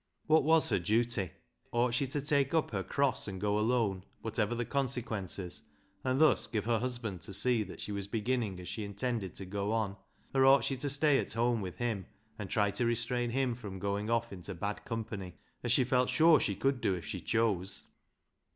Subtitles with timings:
[0.25, 1.29] What was her duty?
[1.71, 5.61] Ought she to take up her cross and go alone, whatever the con sequences,
[6.03, 9.45] and thus give her husband to see that she was beginning as she intended to
[9.45, 9.95] go on;
[10.33, 12.07] or ought she to stay at home with him,
[12.39, 16.39] and try to restrain him from going off into bad company, as she felt sure
[16.39, 17.83] she could do if she chose?